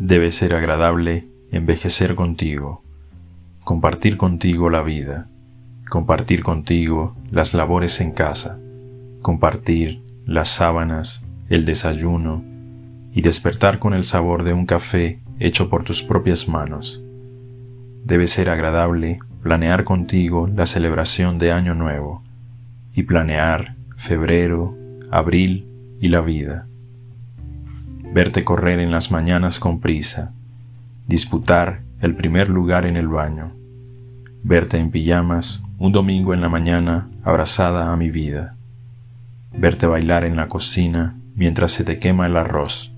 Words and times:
Debe 0.00 0.30
ser 0.30 0.54
agradable 0.54 1.26
envejecer 1.50 2.14
contigo, 2.14 2.84
compartir 3.64 4.16
contigo 4.16 4.70
la 4.70 4.82
vida, 4.82 5.28
compartir 5.90 6.44
contigo 6.44 7.16
las 7.32 7.52
labores 7.52 8.00
en 8.00 8.12
casa, 8.12 8.60
compartir 9.22 10.00
las 10.24 10.50
sábanas, 10.50 11.24
el 11.48 11.64
desayuno 11.64 12.44
y 13.12 13.22
despertar 13.22 13.80
con 13.80 13.92
el 13.92 14.04
sabor 14.04 14.44
de 14.44 14.52
un 14.52 14.66
café 14.66 15.18
hecho 15.40 15.68
por 15.68 15.82
tus 15.82 16.04
propias 16.04 16.48
manos. 16.48 17.02
Debe 18.04 18.28
ser 18.28 18.50
agradable 18.50 19.18
planear 19.42 19.82
contigo 19.82 20.46
la 20.46 20.66
celebración 20.66 21.38
de 21.38 21.50
Año 21.50 21.74
Nuevo 21.74 22.22
y 22.94 23.02
planear 23.02 23.74
febrero, 23.96 24.76
abril 25.10 25.66
y 26.00 26.08
la 26.08 26.20
vida. 26.20 26.68
Verte 28.12 28.42
correr 28.42 28.80
en 28.80 28.90
las 28.90 29.10
mañanas 29.10 29.60
con 29.60 29.80
prisa, 29.80 30.32
disputar 31.06 31.82
el 32.00 32.14
primer 32.14 32.48
lugar 32.48 32.86
en 32.86 32.96
el 32.96 33.06
baño, 33.06 33.52
verte 34.42 34.78
en 34.78 34.90
pijamas 34.90 35.62
un 35.78 35.92
domingo 35.92 36.32
en 36.32 36.40
la 36.40 36.48
mañana 36.48 37.08
abrazada 37.22 37.92
a 37.92 37.96
mi 37.96 38.10
vida, 38.10 38.56
verte 39.52 39.86
bailar 39.86 40.24
en 40.24 40.36
la 40.36 40.48
cocina 40.48 41.16
mientras 41.34 41.72
se 41.72 41.84
te 41.84 41.98
quema 41.98 42.26
el 42.26 42.36
arroz, 42.36 42.92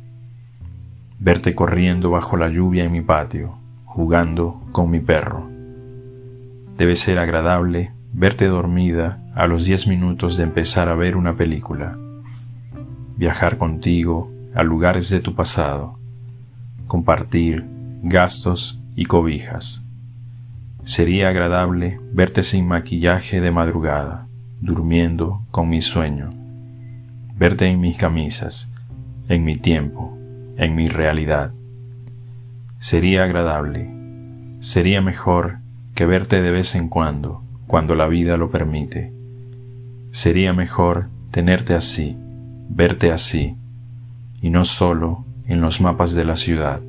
verte 1.18 1.56
corriendo 1.56 2.10
bajo 2.10 2.36
la 2.36 2.48
lluvia 2.48 2.84
en 2.84 2.92
mi 2.92 3.00
patio, 3.00 3.58
jugando 3.84 4.62
con 4.70 4.90
mi 4.90 5.00
perro. 5.00 5.50
Debe 6.78 6.94
ser 6.94 7.18
agradable 7.18 7.92
verte 8.12 8.46
dormida 8.46 9.22
a 9.34 9.46
los 9.46 9.64
diez 9.64 9.86
minutos 9.86 10.36
de 10.36 10.44
empezar 10.44 10.88
a 10.88 10.94
ver 10.94 11.16
una 11.16 11.36
película, 11.36 11.98
viajar 13.16 13.58
contigo 13.58 14.30
a 14.54 14.62
lugares 14.62 15.10
de 15.10 15.20
tu 15.20 15.34
pasado, 15.34 15.98
compartir 16.86 17.64
gastos 18.02 18.80
y 18.96 19.04
cobijas. 19.06 19.82
Sería 20.84 21.28
agradable 21.28 22.00
verte 22.12 22.42
sin 22.42 22.66
maquillaje 22.66 23.40
de 23.40 23.50
madrugada, 23.50 24.26
durmiendo 24.60 25.42
con 25.50 25.68
mi 25.68 25.80
sueño, 25.80 26.30
verte 27.36 27.66
en 27.66 27.80
mis 27.80 27.96
camisas, 27.96 28.72
en 29.28 29.44
mi 29.44 29.56
tiempo, 29.56 30.18
en 30.56 30.74
mi 30.74 30.88
realidad. 30.88 31.52
Sería 32.78 33.24
agradable, 33.24 33.90
sería 34.60 35.00
mejor 35.00 35.58
que 35.94 36.06
verte 36.06 36.42
de 36.42 36.50
vez 36.50 36.74
en 36.74 36.88
cuando, 36.88 37.42
cuando 37.66 37.94
la 37.94 38.08
vida 38.08 38.36
lo 38.36 38.50
permite. 38.50 39.12
Sería 40.12 40.52
mejor 40.52 41.08
tenerte 41.30 41.74
así, 41.74 42.16
verte 42.68 43.12
así, 43.12 43.56
y 44.40 44.50
no 44.50 44.64
solo 44.64 45.24
en 45.46 45.60
los 45.60 45.80
mapas 45.80 46.14
de 46.14 46.24
la 46.24 46.36
ciudad. 46.36 46.80